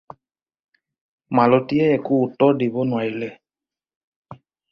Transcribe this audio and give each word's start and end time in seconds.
মালতীয়ে 1.41 1.83
একো 1.97 2.15
উত্তৰ 2.27 2.57
দিব 2.63 2.79
নোৱাৰিলে। 2.95 3.31